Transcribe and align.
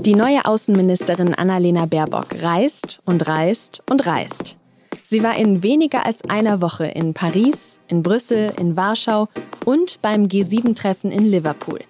Die 0.00 0.14
neue 0.14 0.44
Außenministerin 0.44 1.34
Annalena 1.34 1.86
Baerbock 1.86 2.40
reist 2.40 3.00
und 3.04 3.26
reist 3.26 3.82
und 3.90 4.06
reist. 4.06 4.56
Sie 5.02 5.24
war 5.24 5.36
in 5.36 5.64
weniger 5.64 6.06
als 6.06 6.22
einer 6.30 6.60
Woche 6.60 6.86
in 6.86 7.14
Paris, 7.14 7.80
in 7.88 8.04
Brüssel, 8.04 8.52
in 8.60 8.76
Warschau 8.76 9.28
und 9.64 10.00
beim 10.00 10.26
G7-Treffen 10.26 11.10
in 11.10 11.26
Liverpool. 11.26 11.80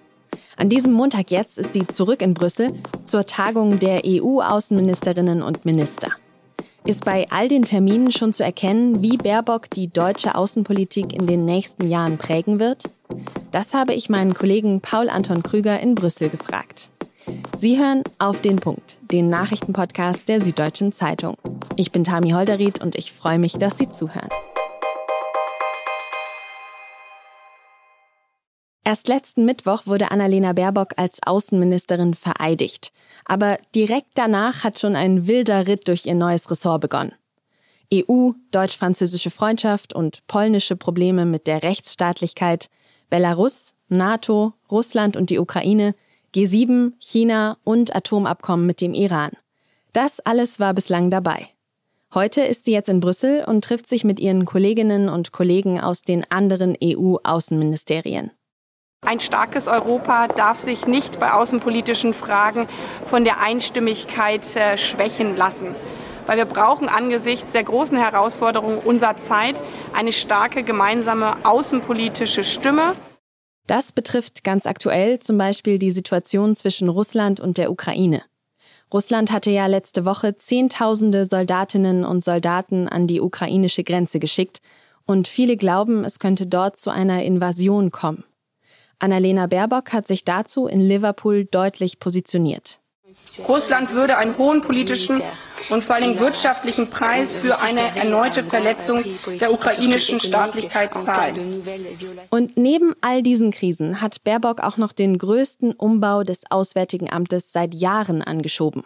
An 0.56 0.70
diesem 0.70 0.94
Montag 0.94 1.30
jetzt 1.30 1.58
ist 1.58 1.74
sie 1.74 1.86
zurück 1.86 2.22
in 2.22 2.32
Brüssel 2.32 2.72
zur 3.04 3.26
Tagung 3.26 3.78
der 3.78 4.02
EU-Außenministerinnen 4.06 5.42
und 5.42 5.66
Minister. 5.66 6.08
Ist 6.86 7.04
bei 7.04 7.26
all 7.30 7.48
den 7.48 7.64
Terminen 7.64 8.10
schon 8.10 8.32
zu 8.32 8.42
erkennen, 8.42 9.02
wie 9.02 9.18
Baerbock 9.18 9.68
die 9.68 9.92
deutsche 9.92 10.34
Außenpolitik 10.34 11.12
in 11.12 11.26
den 11.26 11.44
nächsten 11.44 11.90
Jahren 11.90 12.16
prägen 12.16 12.58
wird? 12.58 12.84
Das 13.52 13.74
habe 13.74 13.92
ich 13.92 14.08
meinen 14.08 14.32
Kollegen 14.32 14.80
Paul 14.80 15.10
Anton 15.10 15.42
Krüger 15.42 15.78
in 15.80 15.94
Brüssel 15.94 16.30
gefragt. 16.30 16.90
Sie 17.60 17.76
hören 17.76 18.04
auf 18.20 18.40
den 18.40 18.54
Punkt, 18.54 18.98
den 19.10 19.30
Nachrichtenpodcast 19.30 20.28
der 20.28 20.40
Süddeutschen 20.40 20.92
Zeitung. 20.92 21.36
Ich 21.74 21.90
bin 21.90 22.04
Tami 22.04 22.30
Holderried 22.30 22.80
und 22.80 22.94
ich 22.94 23.12
freue 23.12 23.40
mich, 23.40 23.54
dass 23.54 23.76
Sie 23.76 23.90
zuhören. 23.90 24.28
Erst 28.84 29.08
letzten 29.08 29.44
Mittwoch 29.44 29.88
wurde 29.88 30.12
Annalena 30.12 30.52
Baerbock 30.52 30.90
als 30.98 31.18
Außenministerin 31.26 32.14
vereidigt. 32.14 32.92
Aber 33.24 33.58
direkt 33.74 34.10
danach 34.14 34.62
hat 34.62 34.78
schon 34.78 34.94
ein 34.94 35.26
wilder 35.26 35.66
Ritt 35.66 35.88
durch 35.88 36.06
ihr 36.06 36.14
neues 36.14 36.48
Ressort 36.52 36.80
begonnen. 36.80 37.12
EU, 37.92 38.34
deutsch-französische 38.52 39.32
Freundschaft 39.32 39.92
und 39.92 40.24
polnische 40.28 40.76
Probleme 40.76 41.26
mit 41.26 41.48
der 41.48 41.64
Rechtsstaatlichkeit, 41.64 42.70
Belarus, 43.10 43.74
NATO, 43.88 44.52
Russland 44.70 45.16
und 45.16 45.30
die 45.30 45.40
Ukraine, 45.40 45.96
G7, 46.38 46.92
China 47.00 47.56
und 47.64 47.96
Atomabkommen 47.96 48.64
mit 48.64 48.80
dem 48.80 48.94
Iran. 48.94 49.32
Das 49.92 50.20
alles 50.20 50.60
war 50.60 50.72
bislang 50.72 51.10
dabei. 51.10 51.48
Heute 52.14 52.42
ist 52.42 52.64
sie 52.64 52.70
jetzt 52.70 52.88
in 52.88 53.00
Brüssel 53.00 53.44
und 53.44 53.64
trifft 53.64 53.88
sich 53.88 54.04
mit 54.04 54.20
ihren 54.20 54.44
Kolleginnen 54.44 55.08
und 55.08 55.32
Kollegen 55.32 55.80
aus 55.80 56.02
den 56.02 56.24
anderen 56.30 56.76
EU-Außenministerien. 56.80 58.30
Ein 59.04 59.18
starkes 59.18 59.66
Europa 59.66 60.28
darf 60.28 60.58
sich 60.60 60.86
nicht 60.86 61.18
bei 61.18 61.32
außenpolitischen 61.32 62.14
Fragen 62.14 62.68
von 63.06 63.24
der 63.24 63.40
Einstimmigkeit 63.40 64.44
äh, 64.54 64.78
schwächen 64.78 65.36
lassen. 65.36 65.74
Weil 66.26 66.36
wir 66.36 66.44
brauchen 66.44 66.88
angesichts 66.88 67.50
der 67.50 67.64
großen 67.64 67.98
Herausforderungen 67.98 68.78
unserer 68.78 69.16
Zeit 69.16 69.56
eine 69.92 70.12
starke 70.12 70.62
gemeinsame 70.62 71.36
außenpolitische 71.44 72.44
Stimme. 72.44 72.94
Das 73.68 73.92
betrifft 73.92 74.44
ganz 74.44 74.66
aktuell 74.66 75.18
zum 75.18 75.36
Beispiel 75.36 75.78
die 75.78 75.90
Situation 75.90 76.56
zwischen 76.56 76.88
Russland 76.88 77.38
und 77.38 77.58
der 77.58 77.70
Ukraine. 77.70 78.22
Russland 78.92 79.30
hatte 79.30 79.50
ja 79.50 79.66
letzte 79.66 80.06
Woche 80.06 80.36
Zehntausende 80.36 81.26
Soldatinnen 81.26 82.02
und 82.02 82.24
Soldaten 82.24 82.88
an 82.88 83.06
die 83.06 83.20
ukrainische 83.20 83.84
Grenze 83.84 84.18
geschickt 84.18 84.62
und 85.04 85.28
viele 85.28 85.58
glauben, 85.58 86.02
es 86.02 86.18
könnte 86.18 86.46
dort 86.46 86.78
zu 86.78 86.88
einer 86.88 87.22
Invasion 87.24 87.90
kommen. 87.90 88.24
Annalena 88.98 89.46
Baerbock 89.46 89.92
hat 89.92 90.08
sich 90.08 90.24
dazu 90.24 90.66
in 90.66 90.80
Liverpool 90.80 91.44
deutlich 91.44 92.00
positioniert. 92.00 92.80
Russland 93.46 93.92
würde 93.92 94.18
einen 94.18 94.36
hohen 94.36 94.60
politischen 94.60 95.22
und 95.70 95.82
vor 95.82 95.96
allem 95.96 96.18
wirtschaftlichen 96.18 96.90
Preis 96.90 97.36
für 97.36 97.60
eine 97.60 97.96
erneute 97.96 98.44
Verletzung 98.44 99.04
der 99.40 99.52
ukrainischen 99.52 100.20
Staatlichkeit 100.20 100.94
zahlen. 100.94 101.62
Und 102.30 102.56
neben 102.56 102.94
all 103.00 103.22
diesen 103.22 103.50
Krisen 103.50 104.00
hat 104.00 104.24
Baerbock 104.24 104.60
auch 104.60 104.76
noch 104.76 104.92
den 104.92 105.16
größten 105.16 105.72
Umbau 105.72 106.22
des 106.22 106.42
Auswärtigen 106.50 107.10
Amtes 107.10 107.52
seit 107.52 107.74
Jahren 107.74 108.22
angeschoben. 108.22 108.84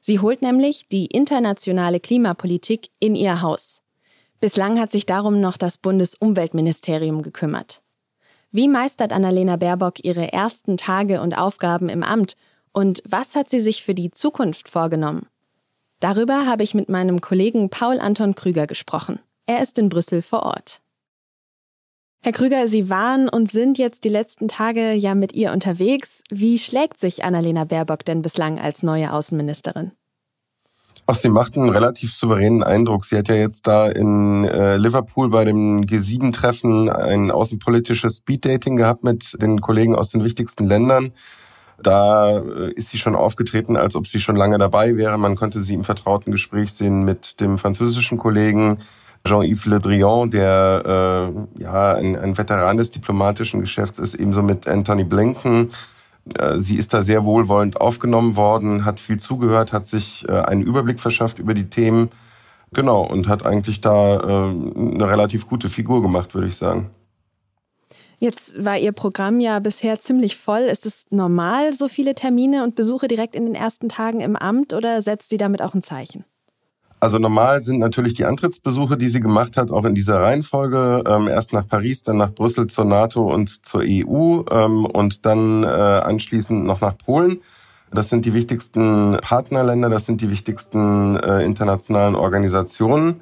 Sie 0.00 0.20
holt 0.20 0.42
nämlich 0.42 0.86
die 0.88 1.06
internationale 1.06 2.00
Klimapolitik 2.00 2.88
in 3.00 3.14
ihr 3.14 3.40
Haus. 3.40 3.80
Bislang 4.40 4.78
hat 4.78 4.90
sich 4.90 5.06
darum 5.06 5.40
noch 5.40 5.56
das 5.56 5.78
Bundesumweltministerium 5.78 7.22
gekümmert. 7.22 7.82
Wie 8.50 8.68
meistert 8.68 9.12
Annalena 9.12 9.56
Baerbock 9.56 10.04
ihre 10.04 10.32
ersten 10.32 10.76
Tage 10.76 11.22
und 11.22 11.38
Aufgaben 11.38 11.88
im 11.88 12.02
Amt 12.02 12.36
und 12.74 13.02
was 13.08 13.34
hat 13.34 13.48
sie 13.48 13.60
sich 13.60 13.82
für 13.82 13.94
die 13.94 14.10
Zukunft 14.10 14.68
vorgenommen? 14.68 15.26
Darüber 16.00 16.44
habe 16.44 16.64
ich 16.64 16.74
mit 16.74 16.90
meinem 16.90 17.22
Kollegen 17.22 17.70
Paul 17.70 17.98
Anton 17.98 18.34
Krüger 18.34 18.66
gesprochen. 18.66 19.20
Er 19.46 19.62
ist 19.62 19.78
in 19.78 19.88
Brüssel 19.88 20.20
vor 20.20 20.42
Ort. 20.42 20.82
Herr 22.20 22.32
Krüger, 22.32 22.68
Sie 22.68 22.90
waren 22.90 23.28
und 23.28 23.50
sind 23.50 23.78
jetzt 23.78 24.04
die 24.04 24.08
letzten 24.08 24.48
Tage 24.48 24.92
ja 24.92 25.14
mit 25.14 25.32
ihr 25.34 25.52
unterwegs. 25.52 26.22
Wie 26.30 26.58
schlägt 26.58 26.98
sich 26.98 27.22
Annalena 27.22 27.64
Baerbock 27.64 28.04
denn 28.04 28.22
bislang 28.22 28.58
als 28.58 28.82
neue 28.82 29.12
Außenministerin? 29.12 29.92
Ach, 31.06 31.14
sie 31.14 31.28
macht 31.28 31.56
einen 31.58 31.68
relativ 31.68 32.14
souveränen 32.14 32.62
Eindruck. 32.62 33.04
Sie 33.04 33.18
hat 33.18 33.28
ja 33.28 33.34
jetzt 33.34 33.66
da 33.66 33.88
in 33.88 34.44
äh, 34.44 34.78
Liverpool 34.78 35.28
bei 35.28 35.44
dem 35.44 35.82
G7-Treffen 35.82 36.88
ein 36.88 37.30
außenpolitisches 37.30 38.18
Speeddating 38.18 38.76
gehabt 38.76 39.04
mit 39.04 39.36
den 39.40 39.60
Kollegen 39.60 39.94
aus 39.94 40.08
den 40.08 40.24
wichtigsten 40.24 40.64
Ländern. 40.64 41.12
Da 41.82 42.38
äh, 42.38 42.72
ist 42.72 42.90
sie 42.90 42.98
schon 42.98 43.16
aufgetreten, 43.16 43.76
als 43.76 43.96
ob 43.96 44.06
sie 44.06 44.20
schon 44.20 44.36
lange 44.36 44.58
dabei 44.58 44.96
wäre. 44.96 45.18
Man 45.18 45.36
konnte 45.36 45.60
sie 45.60 45.74
im 45.74 45.84
vertrauten 45.84 46.32
Gespräch 46.32 46.72
sehen 46.72 47.04
mit 47.04 47.40
dem 47.40 47.58
französischen 47.58 48.18
Kollegen 48.18 48.78
Jean-Yves 49.26 49.66
Le 49.66 49.80
Drian, 49.80 50.30
der 50.30 50.82
äh, 51.56 51.62
ja 51.62 51.94
ein, 51.94 52.16
ein 52.16 52.36
Veteran 52.36 52.76
des 52.76 52.90
diplomatischen 52.90 53.60
Geschäfts 53.60 53.98
ist, 53.98 54.14
ebenso 54.14 54.42
mit 54.42 54.68
Anthony 54.68 55.04
Blinken 55.04 55.70
äh, 56.38 56.58
sie 56.58 56.76
ist 56.76 56.94
da 56.94 57.02
sehr 57.02 57.24
wohlwollend 57.24 57.80
aufgenommen 57.80 58.36
worden, 58.36 58.84
hat 58.84 59.00
viel 59.00 59.18
zugehört, 59.18 59.72
hat 59.72 59.86
sich 59.86 60.26
äh, 60.28 60.32
einen 60.32 60.62
Überblick 60.62 61.00
verschafft 61.00 61.38
über 61.38 61.54
die 61.54 61.68
Themen. 61.68 62.10
Genau, 62.72 63.02
und 63.02 63.28
hat 63.28 63.46
eigentlich 63.46 63.80
da 63.82 64.18
eine 64.18 65.06
relativ 65.08 65.46
gute 65.46 65.68
Figur 65.68 66.02
gemacht, 66.02 66.34
würde 66.34 66.48
ich 66.48 66.56
sagen. 66.56 66.90
Jetzt 68.18 68.64
war 68.64 68.78
Ihr 68.78 68.92
Programm 68.92 69.40
ja 69.40 69.58
bisher 69.58 70.00
ziemlich 70.00 70.36
voll. 70.36 70.62
Ist 70.62 70.86
es 70.86 71.06
normal, 71.10 71.74
so 71.74 71.88
viele 71.88 72.14
Termine 72.14 72.64
und 72.64 72.74
Besuche 72.74 73.08
direkt 73.08 73.34
in 73.34 73.46
den 73.46 73.54
ersten 73.54 73.88
Tagen 73.88 74.20
im 74.20 74.36
Amt 74.36 74.72
oder 74.72 75.02
setzt 75.02 75.30
sie 75.30 75.38
damit 75.38 75.62
auch 75.62 75.74
ein 75.74 75.82
Zeichen? 75.82 76.24
Also 77.00 77.18
normal 77.18 77.60
sind 77.60 77.80
natürlich 77.80 78.14
die 78.14 78.24
Antrittsbesuche, 78.24 78.96
die 78.96 79.10
sie 79.10 79.20
gemacht 79.20 79.58
hat, 79.58 79.70
auch 79.70 79.84
in 79.84 79.94
dieser 79.94 80.22
Reihenfolge. 80.22 81.04
Ähm, 81.06 81.28
erst 81.28 81.52
nach 81.52 81.68
Paris, 81.68 82.02
dann 82.02 82.16
nach 82.16 82.32
Brüssel 82.32 82.66
zur 82.68 82.86
NATO 82.86 83.30
und 83.30 83.66
zur 83.66 83.82
EU 83.84 84.42
ähm, 84.50 84.86
und 84.86 85.26
dann 85.26 85.64
äh, 85.64 85.66
anschließend 85.66 86.64
noch 86.64 86.80
nach 86.80 86.96
Polen. 86.96 87.42
Das 87.92 88.08
sind 88.08 88.24
die 88.24 88.32
wichtigsten 88.32 89.18
Partnerländer, 89.20 89.90
das 89.90 90.06
sind 90.06 90.20
die 90.20 90.30
wichtigsten 90.30 91.16
äh, 91.16 91.44
internationalen 91.44 92.14
Organisationen. 92.14 93.20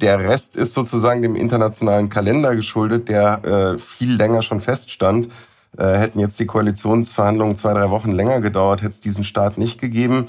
Der 0.00 0.20
Rest 0.20 0.56
ist 0.56 0.74
sozusagen 0.74 1.22
dem 1.22 1.34
internationalen 1.34 2.08
Kalender 2.08 2.54
geschuldet, 2.54 3.08
der 3.08 3.44
äh, 3.44 3.78
viel 3.78 4.14
länger 4.14 4.42
schon 4.42 4.60
feststand. 4.60 5.28
Äh, 5.76 5.98
hätten 5.98 6.20
jetzt 6.20 6.38
die 6.38 6.46
Koalitionsverhandlungen 6.46 7.56
zwei, 7.56 7.74
drei 7.74 7.90
Wochen 7.90 8.12
länger 8.12 8.40
gedauert, 8.40 8.80
hätte 8.80 8.92
es 8.92 9.00
diesen 9.00 9.24
Start 9.24 9.58
nicht 9.58 9.80
gegeben. 9.80 10.26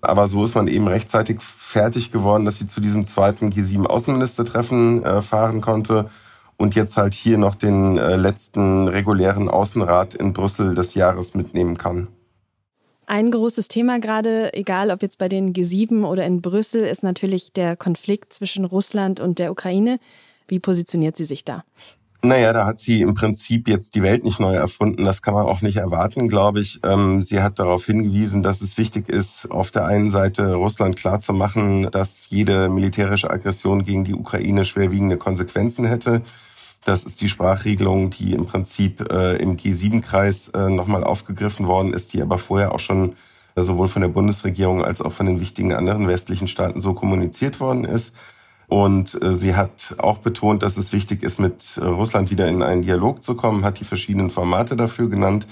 Aber 0.00 0.28
so 0.28 0.44
ist 0.44 0.54
man 0.54 0.68
eben 0.68 0.86
rechtzeitig 0.86 1.42
fertig 1.42 2.12
geworden, 2.12 2.44
dass 2.44 2.56
sie 2.56 2.68
zu 2.68 2.80
diesem 2.80 3.04
zweiten 3.04 3.50
G7-Außenministertreffen 3.50 5.02
äh, 5.02 5.20
fahren 5.20 5.60
konnte 5.60 6.08
und 6.56 6.76
jetzt 6.76 6.96
halt 6.96 7.14
hier 7.14 7.38
noch 7.38 7.56
den 7.56 7.98
äh, 7.98 8.14
letzten 8.14 8.86
regulären 8.86 9.48
Außenrat 9.48 10.14
in 10.14 10.32
Brüssel 10.32 10.74
des 10.74 10.94
Jahres 10.94 11.34
mitnehmen 11.34 11.76
kann. 11.76 12.06
Ein 13.10 13.30
großes 13.30 13.68
Thema 13.68 14.00
gerade, 14.00 14.52
egal 14.52 14.90
ob 14.90 15.00
jetzt 15.00 15.16
bei 15.16 15.30
den 15.30 15.54
G7 15.54 16.04
oder 16.04 16.26
in 16.26 16.42
Brüssel, 16.42 16.84
ist 16.84 17.02
natürlich 17.02 17.54
der 17.54 17.74
Konflikt 17.74 18.34
zwischen 18.34 18.66
Russland 18.66 19.18
und 19.18 19.38
der 19.38 19.50
Ukraine. 19.50 19.98
Wie 20.46 20.58
positioniert 20.58 21.16
sie 21.16 21.24
sich 21.24 21.42
da? 21.42 21.64
Naja, 22.20 22.52
da 22.52 22.66
hat 22.66 22.78
sie 22.78 23.00
im 23.00 23.14
Prinzip 23.14 23.66
jetzt 23.66 23.94
die 23.94 24.02
Welt 24.02 24.24
nicht 24.24 24.40
neu 24.40 24.54
erfunden. 24.54 25.06
Das 25.06 25.22
kann 25.22 25.32
man 25.32 25.46
auch 25.46 25.62
nicht 25.62 25.76
erwarten, 25.76 26.28
glaube 26.28 26.60
ich. 26.60 26.80
Ähm, 26.82 27.22
sie 27.22 27.40
hat 27.40 27.58
darauf 27.58 27.86
hingewiesen, 27.86 28.42
dass 28.42 28.60
es 28.60 28.76
wichtig 28.76 29.08
ist, 29.08 29.50
auf 29.50 29.70
der 29.70 29.86
einen 29.86 30.10
Seite 30.10 30.56
Russland 30.56 30.96
klarzumachen, 30.96 31.90
dass 31.90 32.28
jede 32.28 32.68
militärische 32.68 33.30
Aggression 33.30 33.86
gegen 33.86 34.04
die 34.04 34.14
Ukraine 34.14 34.66
schwerwiegende 34.66 35.16
Konsequenzen 35.16 35.86
hätte. 35.86 36.20
Das 36.84 37.04
ist 37.04 37.20
die 37.20 37.28
Sprachregelung, 37.28 38.10
die 38.10 38.32
im 38.32 38.46
Prinzip 38.46 39.10
äh, 39.12 39.36
im 39.36 39.56
G7-Kreis 39.56 40.48
äh, 40.50 40.68
nochmal 40.68 41.04
aufgegriffen 41.04 41.66
worden 41.66 41.92
ist, 41.92 42.12
die 42.12 42.22
aber 42.22 42.38
vorher 42.38 42.72
auch 42.72 42.80
schon 42.80 43.14
sowohl 43.56 43.88
von 43.88 44.02
der 44.02 44.08
Bundesregierung 44.08 44.84
als 44.84 45.02
auch 45.02 45.12
von 45.12 45.26
den 45.26 45.40
wichtigen 45.40 45.72
anderen 45.72 46.06
westlichen 46.06 46.48
Staaten 46.48 46.80
so 46.80 46.94
kommuniziert 46.94 47.60
worden 47.60 47.84
ist. 47.84 48.14
Und 48.68 49.20
äh, 49.22 49.32
sie 49.32 49.56
hat 49.56 49.96
auch 49.98 50.18
betont, 50.18 50.62
dass 50.62 50.76
es 50.76 50.92
wichtig 50.92 51.22
ist, 51.22 51.40
mit 51.40 51.78
äh, 51.78 51.84
Russland 51.84 52.30
wieder 52.30 52.48
in 52.48 52.62
einen 52.62 52.82
Dialog 52.82 53.22
zu 53.22 53.34
kommen, 53.34 53.64
hat 53.64 53.80
die 53.80 53.84
verschiedenen 53.84 54.30
Formate 54.30 54.76
dafür 54.76 55.08
genannt 55.08 55.46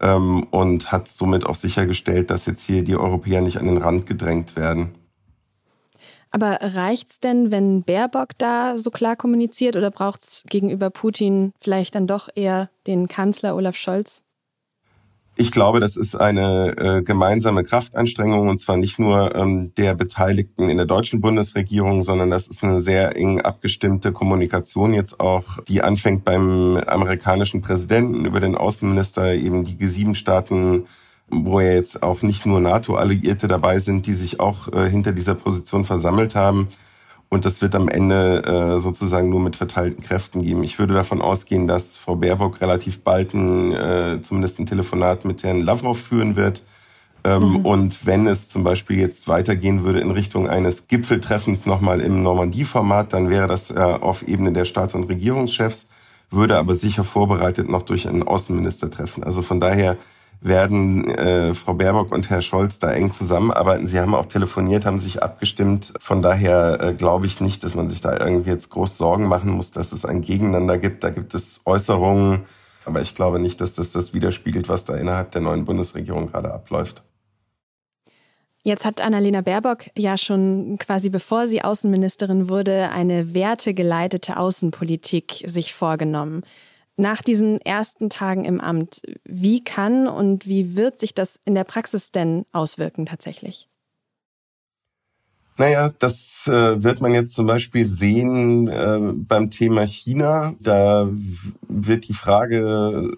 ähm, 0.00 0.44
und 0.50 0.92
hat 0.92 1.08
somit 1.08 1.46
auch 1.46 1.54
sichergestellt, 1.54 2.30
dass 2.30 2.46
jetzt 2.46 2.62
hier 2.62 2.84
die 2.84 2.96
Europäer 2.96 3.40
nicht 3.40 3.58
an 3.58 3.66
den 3.66 3.78
Rand 3.78 4.06
gedrängt 4.06 4.56
werden. 4.56 4.94
Aber 6.30 6.58
reicht's 6.60 7.18
denn, 7.18 7.50
wenn 7.50 7.82
Baerbock 7.82 8.38
da 8.38 8.78
so 8.78 8.90
klar 8.90 9.16
kommuniziert 9.16 9.76
oder 9.76 9.90
braucht's 9.90 10.44
gegenüber 10.48 10.90
Putin 10.90 11.52
vielleicht 11.60 11.94
dann 11.94 12.06
doch 12.06 12.28
eher 12.34 12.70
den 12.86 13.08
Kanzler 13.08 13.56
Olaf 13.56 13.76
Scholz? 13.76 14.22
Ich 15.36 15.52
glaube, 15.52 15.80
das 15.80 15.96
ist 15.96 16.16
eine 16.16 16.76
äh, 16.76 17.02
gemeinsame 17.02 17.64
Kraftanstrengung 17.64 18.48
und 18.48 18.58
zwar 18.58 18.76
nicht 18.76 18.98
nur 18.98 19.34
ähm, 19.34 19.72
der 19.74 19.94
Beteiligten 19.94 20.68
in 20.68 20.76
der 20.76 20.84
deutschen 20.84 21.22
Bundesregierung, 21.22 22.02
sondern 22.02 22.28
das 22.28 22.46
ist 22.46 22.62
eine 22.62 22.82
sehr 22.82 23.16
eng 23.16 23.40
abgestimmte 23.40 24.12
Kommunikation 24.12 24.92
jetzt 24.92 25.18
auch, 25.18 25.62
die 25.66 25.82
anfängt 25.82 26.24
beim 26.24 26.76
amerikanischen 26.86 27.62
Präsidenten 27.62 28.26
über 28.26 28.40
den 28.40 28.54
Außenminister, 28.54 29.32
eben 29.34 29.64
die 29.64 29.76
G7-Staaten, 29.76 30.86
wo 31.30 31.60
ja 31.60 31.72
jetzt 31.72 32.02
auch 32.02 32.22
nicht 32.22 32.46
nur 32.46 32.60
NATO-Alliierte 32.60 33.48
dabei 33.48 33.78
sind, 33.78 34.06
die 34.06 34.14
sich 34.14 34.40
auch 34.40 34.72
äh, 34.72 34.88
hinter 34.88 35.12
dieser 35.12 35.34
Position 35.34 35.84
versammelt 35.84 36.34
haben. 36.34 36.68
Und 37.28 37.44
das 37.44 37.62
wird 37.62 37.76
am 37.76 37.88
Ende 37.88 38.42
äh, 38.42 38.80
sozusagen 38.80 39.30
nur 39.30 39.38
mit 39.40 39.54
verteilten 39.54 40.02
Kräften 40.02 40.42
geben. 40.42 40.64
Ich 40.64 40.80
würde 40.80 40.94
davon 40.94 41.22
ausgehen, 41.22 41.68
dass 41.68 41.96
Frau 41.96 42.16
Baerbock 42.16 42.60
relativ 42.60 43.02
bald 43.02 43.34
ein, 43.34 43.72
äh, 43.72 44.18
zumindest 44.20 44.58
ein 44.58 44.66
Telefonat 44.66 45.24
mit 45.24 45.44
Herrn 45.44 45.60
Lavrov 45.60 45.98
führen 45.98 46.34
wird. 46.34 46.64
Ähm, 47.22 47.50
mhm. 47.50 47.56
Und 47.66 48.06
wenn 48.06 48.26
es 48.26 48.48
zum 48.48 48.64
Beispiel 48.64 48.98
jetzt 48.98 49.28
weitergehen 49.28 49.84
würde 49.84 50.00
in 50.00 50.10
Richtung 50.10 50.48
eines 50.48 50.88
Gipfeltreffens 50.88 51.66
nochmal 51.66 52.00
im 52.00 52.22
Normandie-Format, 52.24 53.12
dann 53.12 53.28
wäre 53.28 53.46
das 53.46 53.70
äh, 53.70 53.78
auf 53.78 54.26
Ebene 54.26 54.52
der 54.52 54.64
Staats- 54.64 54.96
und 54.96 55.04
Regierungschefs, 55.04 55.88
würde 56.30 56.56
aber 56.56 56.74
sicher 56.74 57.04
vorbereitet 57.04 57.68
noch 57.68 57.82
durch 57.82 58.08
ein 58.08 58.24
Außenministertreffen. 58.24 59.22
Also 59.22 59.42
von 59.42 59.60
daher 59.60 59.96
werden 60.40 61.04
äh, 61.04 61.54
Frau 61.54 61.74
Baerbock 61.74 62.12
und 62.12 62.30
Herr 62.30 62.40
Scholz 62.40 62.78
da 62.78 62.90
eng 62.90 63.12
zusammenarbeiten. 63.12 63.86
Sie 63.86 64.00
haben 64.00 64.14
auch 64.14 64.26
telefoniert, 64.26 64.86
haben 64.86 64.98
sich 64.98 65.22
abgestimmt. 65.22 65.92
Von 66.00 66.22
daher 66.22 66.80
äh, 66.80 66.94
glaube 66.94 67.26
ich 67.26 67.40
nicht, 67.40 67.62
dass 67.62 67.74
man 67.74 67.88
sich 67.88 68.00
da 68.00 68.16
irgendwie 68.18 68.50
jetzt 68.50 68.70
groß 68.70 68.96
Sorgen 68.96 69.28
machen 69.28 69.50
muss, 69.50 69.72
dass 69.72 69.92
es 69.92 70.06
ein 70.06 70.22
Gegeneinander 70.22 70.78
gibt. 70.78 71.04
Da 71.04 71.10
gibt 71.10 71.34
es 71.34 71.60
Äußerungen, 71.66 72.44
aber 72.86 73.02
ich 73.02 73.14
glaube 73.14 73.38
nicht, 73.38 73.60
dass 73.60 73.74
das 73.74 73.92
das 73.92 74.14
widerspiegelt, 74.14 74.68
was 74.68 74.86
da 74.86 74.94
innerhalb 74.94 75.30
der 75.32 75.42
neuen 75.42 75.66
Bundesregierung 75.66 76.28
gerade 76.28 76.52
abläuft. 76.52 77.02
Jetzt 78.62 78.84
hat 78.84 79.00
Annalena 79.00 79.40
Baerbock 79.40 79.86
ja 79.96 80.18
schon 80.18 80.76
quasi 80.78 81.08
bevor 81.08 81.46
sie 81.46 81.62
Außenministerin 81.62 82.48
wurde, 82.48 82.90
eine 82.90 83.34
wertegeleitete 83.34 84.36
Außenpolitik 84.36 85.44
sich 85.46 85.72
vorgenommen 85.72 86.42
nach 87.00 87.22
diesen 87.22 87.60
ersten 87.60 88.10
Tagen 88.10 88.44
im 88.44 88.60
Amt, 88.60 89.02
wie 89.24 89.64
kann 89.64 90.06
und 90.06 90.46
wie 90.46 90.76
wird 90.76 91.00
sich 91.00 91.14
das 91.14 91.40
in 91.44 91.54
der 91.54 91.64
Praxis 91.64 92.12
denn 92.12 92.44
auswirken 92.52 93.06
tatsächlich? 93.06 93.68
Naja, 95.56 95.90
das 95.98 96.46
äh, 96.46 96.82
wird 96.82 97.02
man 97.02 97.12
jetzt 97.12 97.34
zum 97.34 97.46
Beispiel 97.46 97.84
sehen 97.84 98.68
äh, 98.68 99.12
beim 99.14 99.50
Thema 99.50 99.86
China. 99.86 100.54
Da 100.58 101.08
wird 101.68 102.08
die 102.08 102.14
Frage 102.14 103.10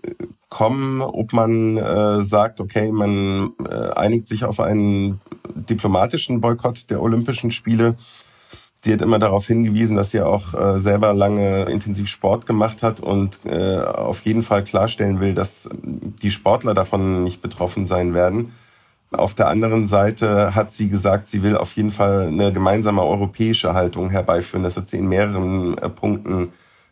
kommen, 0.49 1.03
ob 1.03 1.33
man 1.33 1.77
äh, 1.77 2.23
sagt, 2.23 2.61
okay, 2.61 2.91
man 2.91 3.53
äh, 3.65 3.91
einigt 3.95 4.27
sich 4.27 4.45
auf 4.45 4.61
einen 4.61 5.21
diplomatischen 5.55 6.41
Boykott 6.41 6.91
der 6.91 7.01
Olympischen 7.01 7.53
Spiele 7.53 7.95
Sie 8.85 8.93
hat 8.93 9.01
immer 9.01 9.21
darauf 9.21 9.47
hingewiesen, 9.47 9.97
dass 9.97 10.11
sie 10.11 10.23
auch 10.23 10.55
äh, 10.55 10.81
selber 10.81 11.15
lange 11.15 11.63
intensiv 11.67 12.09
Sport 12.09 12.47
gemacht 12.47 12.83
hat 12.83 12.99
und 12.99 13.39
äh, 13.47 13.79
auf 13.79 14.23
jeden 14.23 14.43
Fall 14.43 14.65
klarstellen 14.65 15.21
will, 15.21 15.35
dass 15.35 15.71
die 15.83 16.33
Sportler 16.33 16.75
davon 16.75 17.23
nicht 17.23 17.43
betroffen 17.43 17.87
sein 17.87 18.13
werden. 18.13 18.53
Auf 19.13 19.35
der 19.35 19.47
anderen 19.49 19.87
Seite 19.87 20.57
hat 20.57 20.73
sie 20.73 20.89
gesagt, 20.89 21.29
sie 21.29 21.45
will 21.45 21.57
auf 21.57 21.77
jeden 21.77 21.93
Fall 21.93 22.27
eine 22.27 22.53
gemeinsame 22.53 23.03
europäische 23.03 23.73
Haltung 23.73 24.11
herbeiführen. 24.11 24.65
Das 24.65 24.77
hat 24.77 24.89
sie 24.89 24.99
in 24.99 25.07
mehreren 25.07 25.79
äh, 25.79 25.89
Punkten 25.89 26.49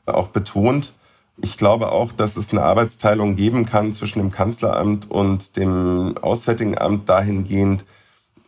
auch 0.07 0.29
betont. 0.29 0.95
Ich 1.43 1.59
glaube 1.59 1.91
auch, 1.91 2.13
dass 2.13 2.37
es 2.37 2.53
eine 2.53 2.63
Arbeitsteilung 2.63 3.35
geben 3.35 3.67
kann 3.67 3.93
zwischen 3.93 4.21
dem 4.21 4.31
Kanzleramt 4.31 5.11
und 5.11 5.57
dem 5.57 6.15
Auswärtigen 6.19 6.79
Amt 6.79 7.09
dahingehend, 7.09 7.85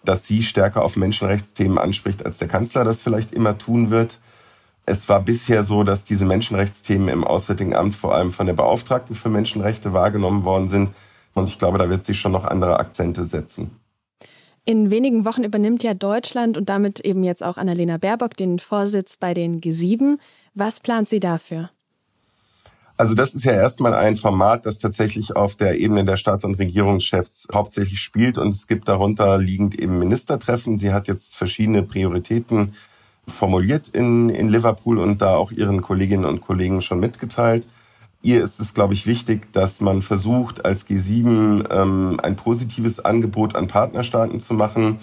dass 0.05 0.27
sie 0.27 0.43
stärker 0.43 0.83
auf 0.83 0.97
Menschenrechtsthemen 0.97 1.79
anspricht, 1.79 2.25
als 2.25 2.39
der 2.39 2.49
Kanzler 2.49 2.85
das 2.85 3.03
vielleicht 3.03 3.33
immer 3.33 3.59
tun 3.59 3.91
wird. 3.91 4.19
Es 4.85 5.09
war 5.09 5.21
bisher 5.21 5.63
so, 5.63 5.85
dass 5.85 6.05
diese 6.05 6.25
Menschenrechtsthemen 6.25 7.09
im 7.09 7.25
Auswärtigen 7.25 7.75
Amt 7.75 7.95
vor 7.95 8.15
allem 8.15 8.33
von 8.33 8.47
der 8.47 8.55
Beauftragten 8.55 9.15
für 9.15 9.29
Menschenrechte 9.29 9.93
wahrgenommen 9.93 10.45
worden 10.45 10.69
sind. 10.69 10.91
Und 11.35 11.49
ich 11.49 11.59
glaube, 11.59 11.79
da 11.79 11.89
wird 11.89 12.05
sie 12.05 12.15
schon 12.15 12.33
noch 12.33 12.45
andere 12.45 12.79
Akzente 12.79 13.25
setzen. 13.25 13.71
In 14.65 14.91
wenigen 14.91 15.25
Wochen 15.25 15.43
übernimmt 15.43 15.83
ja 15.83 15.95
Deutschland 15.95 16.57
und 16.57 16.69
damit 16.69 17.01
eben 17.01 17.25
jetzt 17.25 17.43
auch 17.43 17.57
Annalena 17.57 17.97
Baerbock 17.97 18.37
den 18.37 18.61
Vorsitz 18.61 19.17
bei 19.17 19.35
den 19.35 19.61
G7. 19.61 20.19
Was 20.55 20.79
plant 20.79 21.09
sie 21.09 21.21
dafür? 21.21 21.69
Also 23.03 23.17
das 23.17 23.35
ist 23.35 23.43
ja 23.43 23.55
erstmal 23.55 23.95
ein 23.95 24.17
Format, 24.17 24.65
das 24.65 24.79
tatsächlich 24.79 25.35
auf 25.35 25.57
der 25.57 25.81
Ebene 25.81 26.05
der 26.05 26.17
Staats- 26.17 26.45
und 26.45 26.55
Regierungschefs 26.55 27.49
hauptsächlich 27.53 27.99
spielt 27.99 28.39
und 28.39 28.51
es 28.51 28.69
gibt 28.69 28.87
darunter 28.87 29.39
liegend 29.39 29.75
eben 29.75 29.99
Ministertreffen. 29.99 30.79
Sie 30.79 30.93
hat 30.93 31.09
jetzt 31.09 31.35
verschiedene 31.35 31.83
Prioritäten 31.83 32.75
formuliert 33.27 33.89
in, 33.89 34.29
in 34.29 34.51
Liverpool 34.51 34.99
und 34.99 35.21
da 35.21 35.35
auch 35.35 35.51
ihren 35.51 35.83
Kolleginnen 35.83 36.25
und 36.25 36.43
Kollegen 36.43 36.81
schon 36.81 37.01
mitgeteilt. 37.01 37.67
Ihr 38.23 38.41
ist 38.41 38.61
es, 38.61 38.73
glaube 38.73 38.95
ich, 38.95 39.05
wichtig, 39.05 39.53
dass 39.53 39.81
man 39.81 40.01
versucht, 40.01 40.65
als 40.65 40.87
G7 40.87 41.73
ähm, 41.73 42.21
ein 42.23 42.37
positives 42.37 43.05
Angebot 43.05 43.57
an 43.57 43.67
Partnerstaaten 43.67 44.39
zu 44.39 44.55
machen 44.55 44.99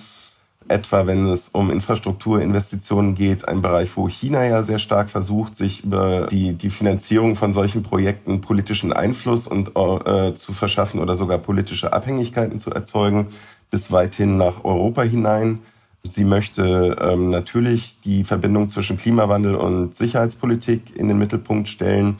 etwa 0.69 1.07
wenn 1.07 1.25
es 1.25 1.49
um 1.49 1.71
Infrastrukturinvestitionen 1.71 3.15
geht, 3.15 3.47
ein 3.47 3.61
Bereich, 3.61 3.95
wo 3.95 4.07
China 4.07 4.45
ja 4.45 4.63
sehr 4.63 4.79
stark 4.79 5.09
versucht, 5.09 5.57
sich 5.57 5.83
über 5.83 6.27
die, 6.27 6.53
die 6.53 6.69
Finanzierung 6.69 7.35
von 7.35 7.53
solchen 7.53 7.83
Projekten 7.83 8.41
politischen 8.41 8.93
Einfluss 8.93 9.47
und, 9.47 9.71
äh, 9.75 10.35
zu 10.35 10.53
verschaffen 10.53 10.99
oder 10.99 11.15
sogar 11.15 11.39
politische 11.39 11.93
Abhängigkeiten 11.93 12.59
zu 12.59 12.71
erzeugen, 12.71 13.27
bis 13.71 13.91
weit 13.91 14.15
hin 14.15 14.37
nach 14.37 14.63
Europa 14.63 15.01
hinein. 15.01 15.59
Sie 16.03 16.23
möchte 16.23 16.95
ähm, 17.01 17.29
natürlich 17.29 17.97
die 18.05 18.23
Verbindung 18.23 18.69
zwischen 18.69 18.97
Klimawandel 18.97 19.55
und 19.55 19.95
Sicherheitspolitik 19.95 20.95
in 20.95 21.07
den 21.07 21.17
Mittelpunkt 21.17 21.67
stellen. 21.67 22.17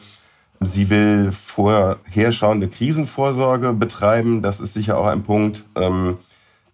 Sie 0.60 0.90
will 0.90 1.32
vorherschauende 1.32 2.68
Krisenvorsorge 2.68 3.72
betreiben. 3.72 4.42
Das 4.42 4.60
ist 4.60 4.74
sicher 4.74 4.98
auch 4.98 5.08
ein 5.08 5.24
Punkt. 5.24 5.64
Ähm, 5.76 6.18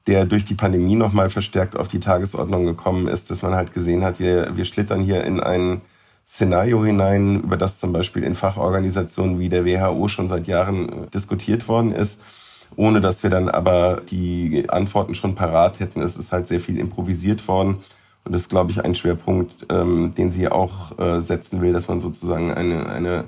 der 0.08 0.26
durch 0.26 0.46
die 0.46 0.54
Pandemie 0.54 0.96
nochmal 0.96 1.30
verstärkt 1.30 1.76
auf 1.76 1.88
die 1.88 2.00
Tagesordnung 2.00 2.66
gekommen 2.66 3.08
ist, 3.08 3.32
dass 3.32 3.42
man 3.42 3.56
halt 3.56 3.74
gesehen 3.74 4.04
hat, 4.04 4.20
wir, 4.20 4.56
wir 4.56 4.66
schlittern 4.66 5.02
hier 5.02 5.24
in 5.24 5.40
ein 5.40 5.82
Szenario 6.28 6.84
hinein, 6.84 7.42
über 7.42 7.58
das 7.58 7.80
zum 7.80 7.94
Beispiel 7.94 8.24
in 8.24 8.36
Fachorganisationen 8.36 9.40
wie 9.40 9.50
der 9.50 9.66
WHO 9.66 10.08
schon 10.08 10.28
seit 10.28 10.48
Jahren 10.48 11.10
diskutiert 11.12 11.68
worden 11.68 11.92
ist, 11.92 12.22
ohne 12.76 13.00
dass 13.00 13.24
wir 13.24 13.30
dann 13.30 13.48
aber 13.48 14.02
die 14.10 14.66
Antworten 14.70 15.14
schon 15.14 15.36
parat 15.36 15.80
hätten. 15.80 16.02
Es 16.02 16.18
ist 16.18 16.32
halt 16.32 16.48
sehr 16.48 16.60
viel 16.60 16.80
improvisiert 16.80 17.48
worden. 17.48 17.78
Und 18.24 18.34
das 18.34 18.42
ist, 18.42 18.50
glaube 18.50 18.72
ich, 18.72 18.84
ein 18.84 18.96
Schwerpunkt, 18.96 19.68
ähm, 19.70 20.12
den 20.16 20.32
sie 20.32 20.50
auch 20.50 20.98
äh, 20.98 21.22
setzen 21.22 21.62
will, 21.62 21.74
dass 21.74 21.88
man 21.88 22.00
sozusagen 22.00 22.52
eine, 22.52 22.90
eine 22.90 23.26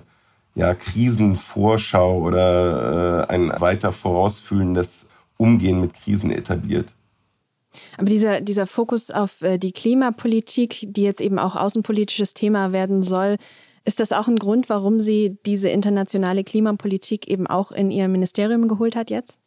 ja, 0.56 0.74
Krisenvorschau 0.74 2.20
oder 2.20 3.28
äh, 3.30 3.32
ein 3.32 3.52
weiter 3.62 3.92
vorausfühlendes 3.92 5.10
Umgehen 5.38 5.82
mit 5.82 5.94
Krisen 5.94 6.32
etabliert. 6.32 6.94
Aber 7.98 8.08
dieser, 8.08 8.42
dieser 8.42 8.68
Fokus 8.68 9.12
auf 9.12 9.42
äh, 9.42 9.58
die 9.58 9.72
Klimapolitik, 9.72 10.88
die 10.90 11.04
jetzt 11.04 11.22
eben 11.22 11.40
auch 11.40 11.56
außenpolitisches 11.56 12.34
Thema 12.34 12.72
werden 12.72 13.04
soll, 13.04 13.38
ist 13.86 14.00
das 14.00 14.12
auch 14.12 14.28
ein 14.28 14.38
Grund, 14.38 14.70
warum 14.70 15.00
sie 15.00 15.38
diese 15.46 15.70
internationale 15.70 16.44
Klimapolitik 16.44 17.28
eben 17.28 17.48
auch 17.48 17.72
in 17.72 17.90
ihr 17.90 18.08
Ministerium 18.08 18.68
geholt 18.68 18.96
hat 18.96 19.10
jetzt? 19.10 19.40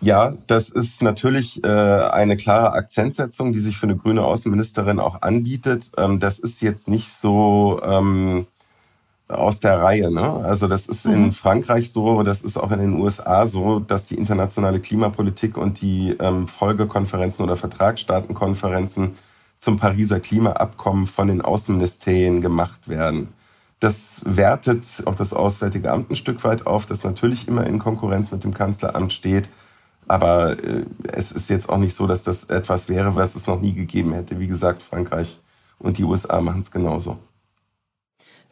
Ja, 0.00 0.34
das 0.48 0.68
ist 0.68 1.02
natürlich 1.02 1.64
äh, 1.64 1.68
eine 1.68 2.36
klare 2.36 2.72
Akzentsetzung, 2.72 3.54
die 3.54 3.60
sich 3.60 3.78
für 3.78 3.86
eine 3.86 3.96
grüne 3.96 4.22
Außenministerin 4.22 5.00
auch 5.00 5.22
anbietet. 5.22 5.92
Ähm, 5.96 6.20
das 6.20 6.38
ist 6.38 6.60
jetzt 6.60 6.88
nicht 6.88 7.10
so 7.10 7.80
ähm, 7.82 8.46
aus 9.28 9.60
der 9.60 9.80
Reihe. 9.80 10.12
Ne? 10.12 10.44
Also 10.44 10.68
das 10.68 10.86
ist 10.86 11.06
in 11.06 11.26
mhm. 11.26 11.32
Frankreich 11.32 11.92
so, 11.92 12.22
das 12.22 12.42
ist 12.42 12.56
auch 12.56 12.70
in 12.70 12.80
den 12.80 12.94
USA 12.94 13.46
so, 13.46 13.80
dass 13.80 14.06
die 14.06 14.16
internationale 14.16 14.80
Klimapolitik 14.80 15.56
und 15.56 15.80
die 15.80 16.14
ähm, 16.20 16.46
Folgekonferenzen 16.46 17.44
oder 17.44 17.56
Vertragsstaatenkonferenzen 17.56 19.14
zum 19.58 19.78
Pariser 19.78 20.20
Klimaabkommen 20.20 21.06
von 21.06 21.28
den 21.28 21.40
Außenministerien 21.40 22.40
gemacht 22.40 22.88
werden. 22.88 23.28
Das 23.80 24.22
wertet 24.24 25.02
auch 25.06 25.14
das 25.14 25.32
Auswärtige 25.32 25.90
Amt 25.90 26.10
ein 26.10 26.16
Stück 26.16 26.44
weit 26.44 26.66
auf, 26.66 26.86
das 26.86 27.04
natürlich 27.04 27.48
immer 27.48 27.66
in 27.66 27.78
Konkurrenz 27.78 28.30
mit 28.30 28.44
dem 28.44 28.54
Kanzleramt 28.54 29.12
steht. 29.12 29.48
Aber 30.06 30.62
äh, 30.62 30.84
es 31.12 31.32
ist 31.32 31.48
jetzt 31.48 31.70
auch 31.70 31.78
nicht 31.78 31.94
so, 31.94 32.06
dass 32.06 32.24
das 32.24 32.44
etwas 32.44 32.90
wäre, 32.90 33.16
was 33.16 33.36
es 33.36 33.46
noch 33.46 33.60
nie 33.60 33.72
gegeben 33.72 34.12
hätte. 34.12 34.38
Wie 34.38 34.46
gesagt, 34.46 34.82
Frankreich 34.82 35.40
und 35.78 35.96
die 35.96 36.04
USA 36.04 36.40
machen 36.40 36.60
es 36.60 36.70
genauso. 36.70 37.18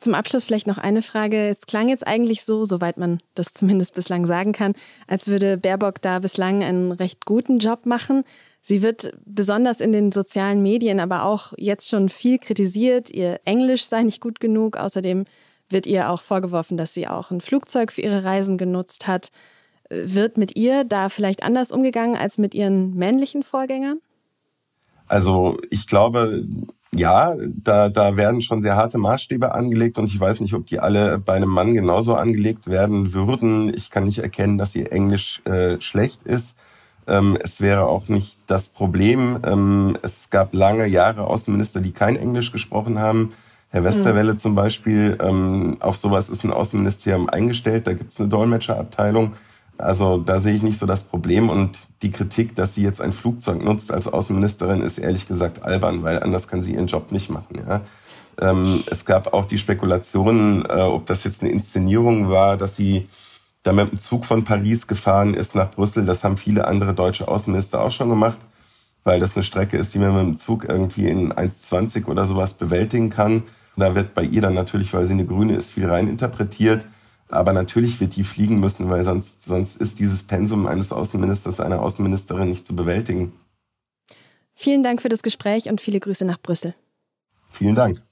Zum 0.03 0.15
Abschluss 0.15 0.45
vielleicht 0.45 0.67
noch 0.67 0.79
eine 0.79 1.01
Frage. 1.01 1.47
Es 1.47 1.67
klang 1.67 1.89
jetzt 1.89 2.05
eigentlich 2.05 2.43
so, 2.43 2.65
soweit 2.65 2.97
man 2.97 3.19
das 3.37 3.53
zumindest 3.55 3.95
bislang 3.95 4.27
sagen 4.27 4.53
kann, 4.53 4.75
als 5.07 5.29
würde 5.29 5.57
Baerbock 5.57 6.03
da 6.03 6.19
bislang 6.19 6.65
einen 6.65 6.91
recht 6.91 7.25
guten 7.25 7.61
Job 7.61 7.87
machen. 7.87 8.25
Sie 8.61 8.83
wird 8.83 9.13
besonders 9.25 9.81
in 9.81 9.93
den 9.93 10.11
sozialen 10.11 10.61
Medien 10.61 10.99
aber 10.99 11.25
auch 11.25 11.53
jetzt 11.57 11.89
schon 11.89 12.09
viel 12.09 12.41
kritisiert. 12.41 13.11
Ihr 13.11 13.39
Englisch 13.45 13.85
sei 13.85 14.03
nicht 14.03 14.21
gut 14.21 14.41
genug. 14.41 14.77
Außerdem 14.77 15.25
wird 15.69 15.87
ihr 15.87 16.11
auch 16.11 16.21
vorgeworfen, 16.21 16.77
dass 16.77 16.95
sie 16.95 17.07
auch 17.07 17.31
ein 17.31 17.41
Flugzeug 17.41 17.93
für 17.93 18.01
ihre 18.01 18.25
Reisen 18.25 18.59
genutzt 18.59 19.07
hat. 19.07 19.31
Wird 19.89 20.37
mit 20.37 20.57
ihr 20.57 20.83
da 20.83 21.11
vielleicht 21.11 21.45
anders 21.45 21.71
umgegangen 21.71 22.17
als 22.17 22.39
mit 22.39 22.55
ihren 22.55 22.97
männlichen 22.97 23.45
Vorgängern? 23.45 24.01
Also 25.07 25.59
ich 25.71 25.87
glaube, 25.87 26.45
ja, 26.95 27.35
da, 27.41 27.89
da 27.89 28.17
werden 28.17 28.43
schon 28.43 28.61
sehr 28.61 28.77
harte 28.77 28.99
Maßstäbe 28.99 29.55
angelegt 29.55 29.99
und 29.99 30.07
ich 30.07 30.21
weiß 30.21 30.41
nicht, 30.41 30.53
ob 30.55 30.67
die 30.67 30.79
alle 30.79 31.19
bei 31.19 31.35
einem 31.35 31.49
Mann 31.49 31.75
genauso 31.75 32.15
angelegt 32.15 32.67
werden 32.67 33.15
würden. 33.15 33.73
Ich 33.75 33.91
kann 33.91 34.05
nicht 34.05 34.19
erkennen, 34.19 34.59
dass 34.59 34.77
ihr 34.77 34.93
Englisch 34.93 35.41
äh, 35.47 35.81
schlecht 35.81 36.23
ist. 36.23 36.57
Ähm, 37.07 37.39
es 37.43 37.61
wäre 37.61 37.87
auch 37.87 38.09
nicht 38.09 38.39
das 38.47 38.69
Problem. 38.69 39.39
Ähm, 39.45 39.97
es 40.03 40.29
gab 40.29 40.53
lange 40.55 40.87
Jahre 40.87 41.27
Außenminister, 41.27 41.81
die 41.81 41.93
kein 41.93 42.17
Englisch 42.17 42.53
gesprochen 42.53 42.99
haben. 42.99 43.33
Herr 43.71 43.85
Westerwelle 43.85 44.35
mhm. 44.35 44.39
zum 44.39 44.55
Beispiel, 44.55 45.17
ähm, 45.21 45.79
auf 45.81 45.97
sowas 45.97 46.29
ist 46.29 46.45
ein 46.45 46.53
Außenministerium 46.53 47.31
eingestellt, 47.31 47.87
da 47.87 47.95
gibt 47.95 48.13
es 48.13 48.21
eine 48.21 48.29
Dolmetscherabteilung. 48.29 49.33
Also 49.79 50.19
da 50.19 50.39
sehe 50.39 50.55
ich 50.55 50.63
nicht 50.63 50.79
so 50.79 50.87
das 50.87 51.05
Problem 51.05 51.49
und 51.49 51.79
die 52.03 52.11
Kritik, 52.11 52.55
dass 52.55 52.75
sie 52.75 52.83
jetzt 52.83 53.01
ein 53.01 53.13
Flugzeug 53.13 53.65
nutzt 53.65 53.93
als 53.93 54.07
Außenministerin, 54.07 54.81
ist 54.81 54.99
ehrlich 54.99 55.27
gesagt 55.27 55.65
albern, 55.65 56.03
weil 56.03 56.23
anders 56.23 56.47
kann 56.47 56.63
sie 56.63 56.75
ihren 56.75 56.87
Job 56.87 57.11
nicht 57.11 57.31
machen. 57.31 57.59
Ja? 57.67 57.81
Ähm, 58.41 58.83
es 58.87 59.05
gab 59.05 59.33
auch 59.33 59.45
die 59.45 59.59
Spekulationen, 59.59 60.65
äh, 60.65 60.81
ob 60.83 61.07
das 61.07 61.25
jetzt 61.25 61.43
eine 61.43 61.51
Inszenierung 61.51 62.31
war, 62.31 62.57
dass 62.57 62.77
sie 62.77 63.09
da 63.63 63.73
mit 63.73 63.93
dem 63.93 63.99
Zug 63.99 64.27
von 64.27 64.45
Paris 64.45 64.87
gefahren 64.87 65.35
ist 65.35 65.55
nach 65.55 65.71
Brüssel. 65.71 66.05
Das 66.05 66.25
haben 66.25 66.37
viele 66.37 66.67
andere 66.67 66.95
deutsche 66.95 67.29
Außenminister 67.29 67.81
auch 67.81 67.93
schon 67.93 68.09
gemacht, 68.09 68.39
weil 69.05 69.21
das 69.21 69.37
eine 69.37 69.45
Strecke 69.45 69.77
ist, 69.77 69.95
die 69.95 69.99
man 69.99 70.15
mit 70.15 70.23
dem 70.23 70.37
Zug 70.37 70.65
irgendwie 70.69 71.07
in 71.07 71.33
1,20 71.33 72.07
oder 72.07 72.27
sowas 72.27 72.55
bewältigen 72.55 73.11
kann. 73.11 73.45
Da 73.77 73.95
wird 73.95 74.15
bei 74.15 74.23
ihr 74.23 74.43
dann 74.43 74.55
natürlich, 74.55 74.93
weil 74.93 75.07
sie 75.07 75.15
eine 75.15 75.27
Grüne 75.27 75.55
ist, 75.55 75.71
viel 75.71 75.89
rein 75.89 76.09
interpretiert. 76.09 76.85
Aber 77.33 77.55
natürlich 77.55 77.99
wird 77.99 78.15
die 78.17 78.25
fliegen 78.25 78.61
müssen, 78.61 78.91
weil 78.91 79.05
sonst, 79.05 79.45
sonst 79.45 79.77
ist 79.77 79.99
dieses 79.99 80.23
Pensum 80.23 80.67
eines 80.67 80.93
Außenministers, 80.93 81.61
einer 81.61 81.81
Außenministerin 81.81 82.51
nicht 82.51 82.67
zu 82.67 82.77
bewältigen. 82.77 83.33
Vielen 84.55 84.83
Dank 84.83 85.01
für 85.01 85.09
das 85.09 85.23
Gespräch 85.23 85.71
und 85.71 85.81
viele 85.81 85.99
Grüße 85.99 86.27
nach 86.27 86.39
Brüssel. 86.39 86.75
Vielen 87.49 87.75
Dank. 87.75 88.03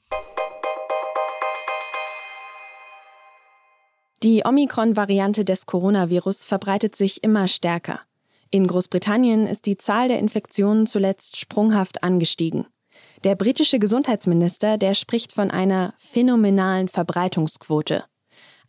Die 4.22 4.42
Omikron-Variante 4.46 5.44
des 5.44 5.66
Coronavirus 5.66 6.46
verbreitet 6.46 6.96
sich 6.96 7.22
immer 7.22 7.46
stärker. 7.46 8.00
In 8.50 8.66
Großbritannien 8.66 9.46
ist 9.46 9.66
die 9.66 9.76
Zahl 9.76 10.08
der 10.08 10.18
Infektionen 10.18 10.86
zuletzt 10.86 11.36
sprunghaft 11.36 12.02
angestiegen. 12.02 12.66
Der 13.24 13.34
britische 13.34 13.78
Gesundheitsminister, 13.78 14.78
der 14.78 14.94
spricht 14.94 15.32
von 15.32 15.50
einer 15.50 15.92
phänomenalen 15.98 16.88
Verbreitungsquote. 16.88 18.04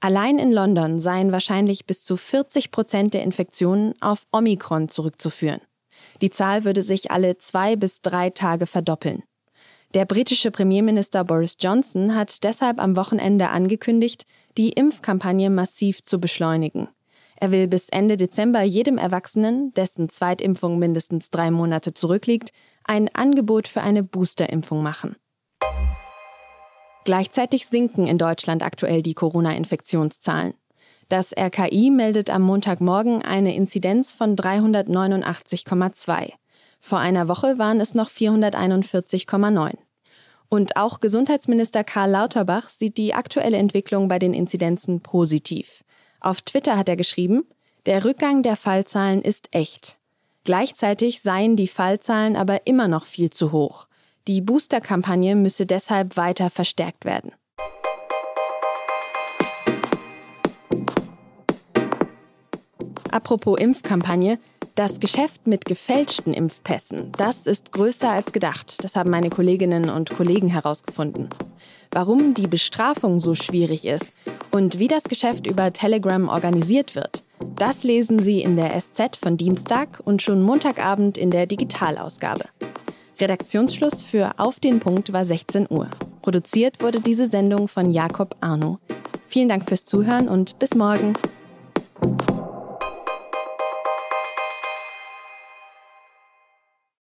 Allein 0.01 0.39
in 0.39 0.51
London 0.51 0.99
seien 0.99 1.31
wahrscheinlich 1.31 1.85
bis 1.85 2.03
zu 2.03 2.17
40 2.17 2.71
Prozent 2.71 3.13
der 3.13 3.21
Infektionen 3.21 3.93
auf 4.01 4.25
Omikron 4.31 4.89
zurückzuführen. 4.89 5.61
Die 6.21 6.31
Zahl 6.31 6.65
würde 6.65 6.81
sich 6.81 7.11
alle 7.11 7.37
zwei 7.37 7.75
bis 7.75 8.01
drei 8.01 8.31
Tage 8.31 8.65
verdoppeln. 8.65 9.23
Der 9.93 10.05
britische 10.05 10.49
Premierminister 10.49 11.23
Boris 11.23 11.57
Johnson 11.59 12.15
hat 12.15 12.43
deshalb 12.43 12.79
am 12.79 12.95
Wochenende 12.95 13.49
angekündigt, 13.49 14.25
die 14.57 14.71
Impfkampagne 14.71 15.51
massiv 15.51 16.01
zu 16.03 16.19
beschleunigen. 16.19 16.87
Er 17.35 17.51
will 17.51 17.67
bis 17.67 17.89
Ende 17.89 18.17
Dezember 18.17 18.61
jedem 18.63 18.97
Erwachsenen, 18.97 19.73
dessen 19.73 20.09
Zweitimpfung 20.09 20.79
mindestens 20.79 21.29
drei 21.29 21.51
Monate 21.51 21.93
zurückliegt, 21.93 22.51
ein 22.85 23.13
Angebot 23.13 23.67
für 23.67 23.81
eine 23.81 24.01
Boosterimpfung 24.01 24.81
machen. 24.81 25.15
Gleichzeitig 27.03 27.67
sinken 27.67 28.05
in 28.07 28.17
Deutschland 28.17 28.63
aktuell 28.63 29.01
die 29.01 29.15
Corona-Infektionszahlen. 29.15 30.53
Das 31.09 31.33
RKI 31.35 31.89
meldet 31.89 32.29
am 32.29 32.43
Montagmorgen 32.43 33.21
eine 33.21 33.55
Inzidenz 33.55 34.13
von 34.13 34.35
389,2. 34.35 36.31
Vor 36.79 36.99
einer 36.99 37.27
Woche 37.27 37.57
waren 37.57 37.81
es 37.81 37.95
noch 37.95 38.09
441,9. 38.09 39.73
Und 40.47 40.75
auch 40.77 40.99
Gesundheitsminister 40.99 41.83
Karl 41.83 42.11
Lauterbach 42.11 42.69
sieht 42.69 42.97
die 42.97 43.13
aktuelle 43.13 43.57
Entwicklung 43.57 44.07
bei 44.07 44.19
den 44.19 44.33
Inzidenzen 44.33 45.01
positiv. 45.01 45.83
Auf 46.19 46.41
Twitter 46.41 46.77
hat 46.77 46.89
er 46.89 46.97
geschrieben, 46.97 47.45
der 47.85 48.05
Rückgang 48.05 48.43
der 48.43 48.55
Fallzahlen 48.55 49.21
ist 49.21 49.47
echt. 49.51 49.97
Gleichzeitig 50.43 51.21
seien 51.21 51.55
die 51.55 51.67
Fallzahlen 51.67 52.35
aber 52.35 52.67
immer 52.67 52.87
noch 52.87 53.05
viel 53.05 53.29
zu 53.29 53.51
hoch. 53.51 53.87
Die 54.27 54.41
Booster-Kampagne 54.41 55.35
müsse 55.35 55.65
deshalb 55.65 56.15
weiter 56.15 56.51
verstärkt 56.51 57.05
werden. 57.05 57.31
Apropos 63.09 63.59
Impfkampagne, 63.59 64.37
das 64.75 64.99
Geschäft 64.99 65.45
mit 65.47 65.65
gefälschten 65.65 66.33
Impfpässen, 66.33 67.11
das 67.17 67.45
ist 67.45 67.71
größer 67.73 68.09
als 68.09 68.31
gedacht. 68.31 68.83
Das 68.83 68.95
haben 68.95 69.09
meine 69.09 69.29
Kolleginnen 69.29 69.89
und 69.89 70.11
Kollegen 70.11 70.47
herausgefunden. 70.47 71.29
Warum 71.91 72.35
die 72.35 72.47
Bestrafung 72.47 73.19
so 73.19 73.35
schwierig 73.35 73.85
ist 73.85 74.13
und 74.51 74.79
wie 74.79 74.87
das 74.87 75.03
Geschäft 75.05 75.45
über 75.45 75.73
Telegram 75.73 76.29
organisiert 76.29 76.95
wird, 76.95 77.23
das 77.57 77.83
lesen 77.83 78.21
Sie 78.21 78.41
in 78.41 78.55
der 78.55 78.79
SZ 78.79 79.17
von 79.17 79.35
Dienstag 79.35 79.99
und 80.05 80.21
schon 80.21 80.41
Montagabend 80.41 81.17
in 81.17 81.31
der 81.31 81.47
Digitalausgabe. 81.47 82.45
Redaktionsschluss 83.21 84.01
für 84.01 84.31
Auf 84.37 84.59
den 84.59 84.79
Punkt 84.79 85.13
war 85.13 85.23
16 85.23 85.67
Uhr. 85.69 85.87
Produziert 86.23 86.81
wurde 86.81 86.99
diese 86.99 87.27
Sendung 87.27 87.67
von 87.67 87.91
Jakob 87.91 88.35
Arno. 88.41 88.79
Vielen 89.27 89.47
Dank 89.47 89.67
fürs 89.67 89.85
Zuhören 89.85 90.27
und 90.27 90.57
bis 90.57 90.73
morgen. 90.73 91.13